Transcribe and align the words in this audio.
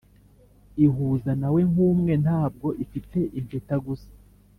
ihuza 0.85 1.31
nawe 1.41 1.61
nkumwe, 1.69 2.13
ntabwo 2.23 2.67
ifite 2.83 3.19
impeta 3.39 3.75
gusa, 3.85 4.09